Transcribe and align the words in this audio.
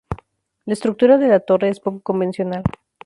La 0.65 0.73
estructura 0.73 1.19
de 1.19 1.27
la 1.27 1.41
torre 1.41 1.69
es 1.69 1.79
poco 1.79 1.99
convencional. 1.99 2.63